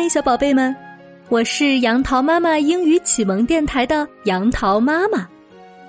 [0.00, 0.72] 嗨，小宝贝们，
[1.28, 5.28] 我是杨桃妈妈英语启蒙电台的杨桃妈妈。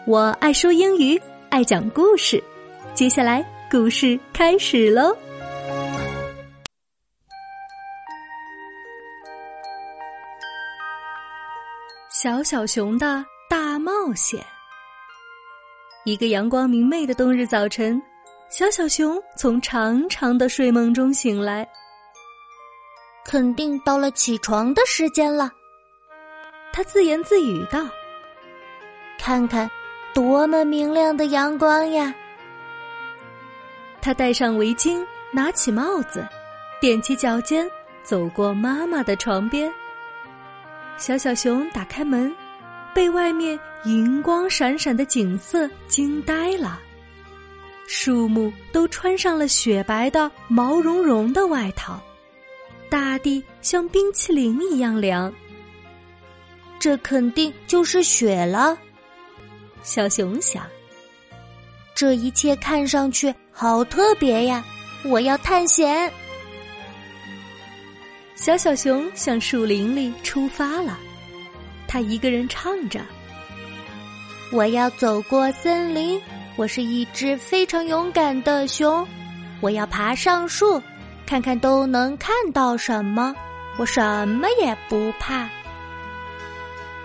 [0.07, 2.43] 我爱说英语，爱讲故事。
[2.95, 5.15] 接下来故事开始喽！
[12.10, 14.44] 小小熊的大冒险。
[16.04, 18.02] 一个阳光明媚的冬日早晨，
[18.50, 21.64] 小小熊从长长的睡梦中醒来。
[23.31, 25.51] 肯定到了起床的时间了，
[26.73, 27.88] 他自言自语道
[29.21, 29.69] ：“看看，
[30.15, 32.11] 多么明亮的阳光呀！”
[34.02, 36.27] 他戴上围巾，拿起帽子，
[36.81, 37.69] 踮起脚尖，
[38.02, 39.71] 走过妈妈的床边。
[40.97, 42.35] 小小熊打开门，
[42.95, 46.80] 被外面银光闪闪的景色惊呆了。
[47.85, 52.02] 树木都穿上了雪白的毛茸茸的外套。
[52.89, 55.31] 大地像冰淇淋一样凉，
[56.80, 58.77] 这肯定就是雪了。
[59.83, 60.66] 小熊想，
[61.94, 64.64] 这一切看上去好特别呀！
[65.05, 66.11] 我要探险。
[68.36, 70.97] 小小熊向树林里出发了，
[71.88, 73.02] 它一个人唱着
[74.52, 76.21] ：“我要走过森林，
[76.55, 79.08] 我是一只非常勇敢的熊，
[79.61, 80.81] 我要爬上树。”
[81.30, 83.35] 看看都能看到什么？
[83.77, 85.47] 我什么也不怕。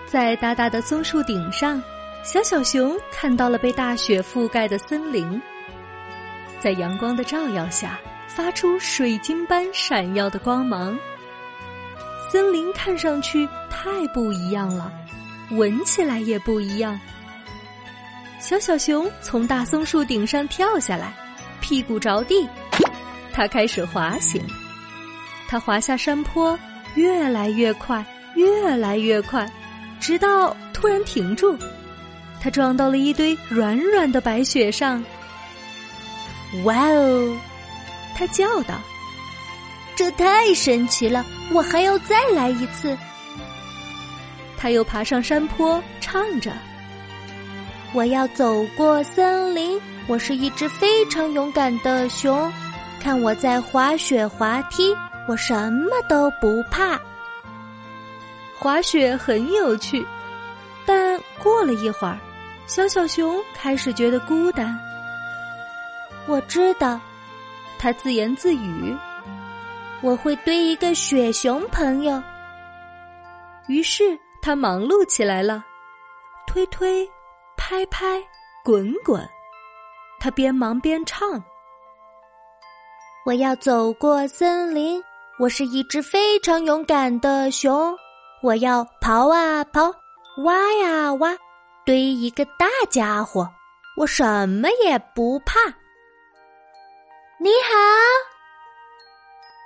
[0.07, 1.79] 在大大的松树顶上，
[2.23, 5.39] 小小熊看到了被大雪覆盖的森林，
[6.59, 10.97] 在阳光的照耀下，发出水晶般闪耀的光芒。
[12.31, 14.91] 森林看上去太不一样了，
[15.51, 16.99] 闻起来也不一样。
[18.39, 21.13] 小小熊从大松树顶上跳下来，
[21.61, 22.49] 屁股着地。
[23.35, 24.41] 他开始滑行，
[25.49, 26.57] 他滑下山坡，
[26.95, 28.03] 越来越快，
[28.35, 29.45] 越来越快，
[29.99, 31.53] 直到突然停住。
[32.41, 35.03] 他撞到了一堆软软的白雪上。
[36.63, 37.37] 哇哦！
[38.15, 38.75] 他叫道
[39.97, 41.25] ：“这太神奇了！
[41.51, 42.97] 我还要再来一次。”
[44.57, 46.53] 他又爬上山坡，唱着
[47.91, 52.49] ：“我要走过森林，我是一只非常勇敢的熊。”
[53.05, 54.91] 看我在滑雪滑梯，
[55.27, 56.99] 我什么都不怕。
[58.57, 60.03] 滑雪很有趣，
[60.87, 62.17] 但过了一会儿，
[62.65, 64.75] 小小熊开始觉得孤单。
[66.25, 66.99] 我知道，
[67.77, 68.97] 他自言自语
[70.01, 72.19] ：“我会堆一个雪熊朋友。”
[73.69, 75.63] 于是他忙碌起来了，
[76.47, 77.07] 推推，
[77.55, 78.19] 拍拍，
[78.63, 79.23] 滚滚。
[80.19, 81.39] 他边忙边唱。
[83.25, 85.03] 我要走过森林，
[85.39, 87.97] 我是一只非常勇敢的熊。
[88.43, 89.91] 我要刨啊刨，
[90.43, 91.35] 挖呀挖，
[91.83, 93.49] 堆一个大家伙，
[93.97, 95.59] 我什么也不怕。
[97.39, 97.75] 你好，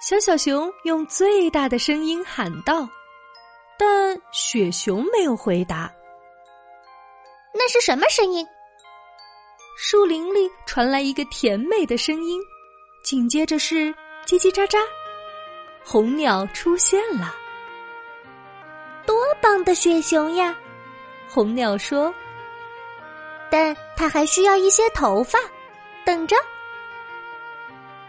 [0.08, 2.88] 小小熊用最大的声音喊道，
[3.78, 5.92] 但雪熊没有回答。
[7.54, 8.48] 那是什么声音？
[9.78, 12.42] 树林里传来一个甜美的声音。
[13.10, 13.92] 紧接着是
[14.24, 14.78] 叽叽喳喳，
[15.84, 17.34] 红鸟出现了。
[19.04, 20.56] 多棒的雪熊呀！
[21.28, 22.14] 红鸟说。
[23.50, 25.40] 但它还需要一些头发，
[26.06, 26.36] 等着。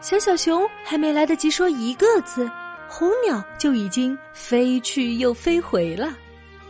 [0.02, 2.46] 小小熊还没来得及说一个字，
[2.86, 6.14] 红鸟就已经飞去又飞回了，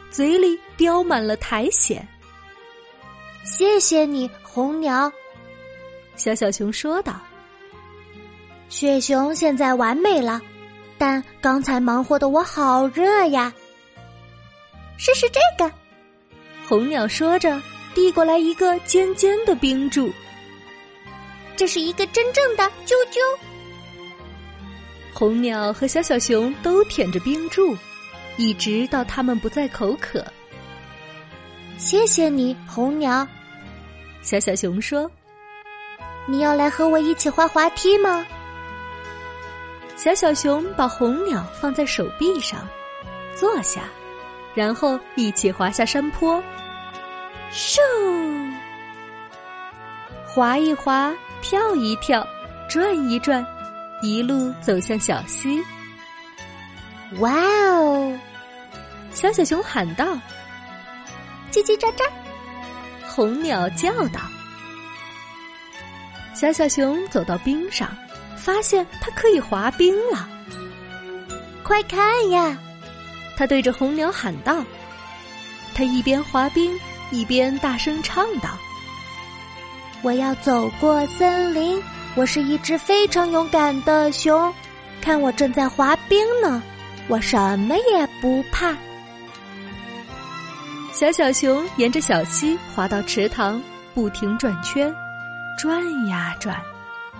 [0.08, 1.98] 嘴里叼满了苔藓。
[3.42, 5.12] 谢谢你，红鸟。
[6.14, 7.20] 小小熊说道。
[8.70, 10.40] 雪熊现在完美了，
[10.96, 13.52] 但刚才忙活的我好热呀。
[14.96, 15.70] 试试这个，
[16.68, 17.60] 红鸟说着，
[17.96, 20.08] 递过来一个尖尖的冰柱。
[21.56, 23.18] 这是一个真正的啾啾。
[25.12, 27.76] 红鸟和小小熊都舔着冰柱，
[28.36, 30.24] 一直到他们不再口渴。
[31.76, 33.26] 谢谢你，红鸟。
[34.22, 35.10] 小小熊说
[36.28, 38.24] ：“你要来和我一起滑滑梯吗？”
[40.02, 42.66] 小小熊把红鸟放在手臂上，
[43.38, 43.82] 坐下，
[44.54, 46.42] 然后一起滑下山坡。
[47.52, 47.78] 咻！
[50.24, 52.26] 滑一滑，跳一跳，
[52.66, 53.46] 转一转，
[54.00, 55.62] 一路走向小溪。
[57.18, 57.34] 哇
[57.74, 58.18] 哦！
[59.12, 60.18] 小小熊喊道
[61.52, 62.08] ：“叽叽喳喳。”
[63.06, 64.18] 红鸟叫道
[66.32, 67.86] ：“小小熊走到冰上。”
[68.40, 70.28] 发现它可以滑冰了，
[71.62, 72.56] 快看呀！
[73.36, 74.64] 他对着红鸟喊道。
[75.74, 76.78] 他一边滑冰，
[77.10, 78.48] 一边大声唱道
[80.02, 81.82] ：“我要走过森林，
[82.14, 84.52] 我是一只非常勇敢的熊。
[85.00, 86.62] 看我正在滑冰呢，
[87.08, 88.74] 我什么也不怕。”
[90.92, 93.62] 小小熊沿着小溪滑到池塘，
[93.94, 94.92] 不停转圈，
[95.56, 96.60] 转呀转，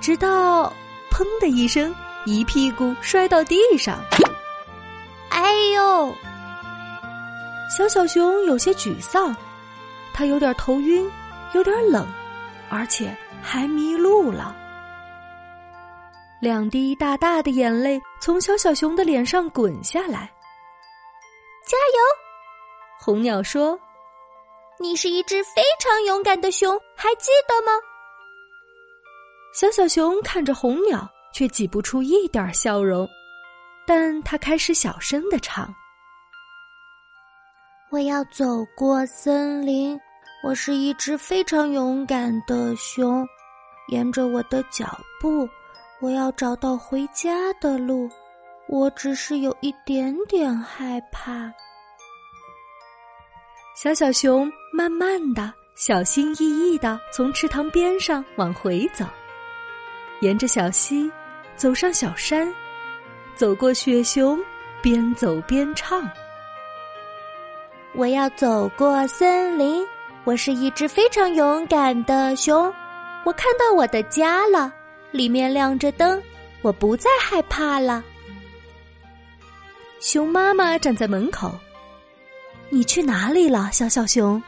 [0.00, 0.70] 直到
[1.20, 1.94] “砰”的一声，
[2.24, 4.02] 一屁股摔到地上。
[5.30, 6.14] 哎呦！
[7.76, 9.36] 小小熊有些沮丧，
[10.14, 11.10] 他有点头晕，
[11.52, 12.08] 有点冷，
[12.70, 14.56] 而且还迷路了。
[16.40, 20.30] 两滴大大的眼泪从小小熊的脸上滚下来。
[21.66, 22.00] 加油！
[22.98, 23.78] 红鸟说
[24.80, 27.72] ：“你是一只非常勇敢的熊，还记得吗？”
[29.52, 33.08] 小小熊看着红鸟，却挤不出一点笑容，
[33.84, 35.68] 但他开始小声的唱。
[37.90, 39.98] 我要走过森林，
[40.44, 43.26] 我是一只非常勇敢的熊。
[43.88, 45.48] 沿着我的脚步，
[46.00, 48.08] 我要找到回家的路。
[48.68, 51.52] 我只是有一点点害怕。
[53.74, 59.04] 小小熊慢慢的、小心翼翼的从池塘边上往回走，
[60.20, 61.10] 沿着小溪，
[61.56, 62.52] 走上小山，
[63.34, 64.38] 走过雪熊，
[64.82, 66.08] 边走边唱。
[67.94, 69.86] 我要走过森林，
[70.24, 72.72] 我是一只非常勇敢的熊。
[73.24, 74.72] 我看到我的家了，
[75.10, 76.22] 里面亮着灯，
[76.60, 78.04] 我不再害怕了。
[80.00, 81.58] 熊妈妈站在门口，
[82.68, 84.42] 你去哪里了，小小熊？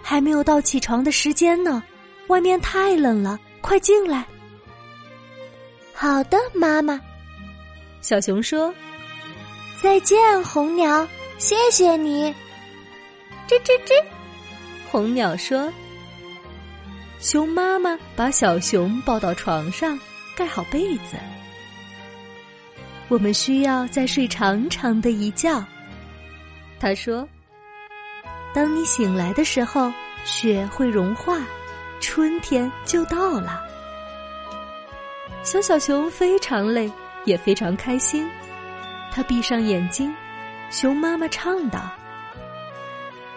[0.00, 1.82] 还没有到起床的时间呢，
[2.28, 4.24] 外面太冷了，快进来。
[5.98, 7.00] 好的，妈妈。
[8.02, 8.72] 小熊说
[9.82, 11.08] ：“再见，红鸟，
[11.38, 12.26] 谢谢你。”
[13.48, 14.04] 吱吱吱，
[14.90, 15.72] 红鸟说
[17.18, 19.98] ：“熊妈妈把小熊抱到床上，
[20.36, 21.16] 盖好被子。
[23.08, 25.64] 我们需要再睡长长的一觉。”
[26.78, 27.26] 他说
[28.52, 29.90] ：“当你醒来的时候，
[30.26, 31.38] 雪会融化，
[32.00, 33.64] 春天就到了。”
[35.46, 36.90] 小小熊非常累，
[37.24, 38.28] 也非常开心。
[39.12, 40.12] 他闭上眼睛，
[40.72, 41.88] 熊妈妈唱道。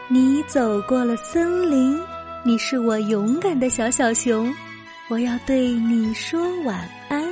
[0.07, 2.01] 你走过了森林，
[2.43, 4.51] 你是我勇敢的小小熊，
[5.07, 7.23] 我要对你说晚安，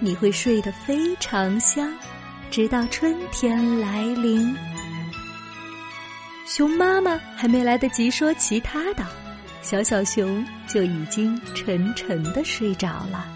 [0.00, 1.92] 你会睡得非常香，
[2.50, 4.56] 直到春天来临。
[6.46, 9.04] 熊妈妈还没来得及说其他的，
[9.60, 13.35] 小小熊就已经沉沉的睡着了。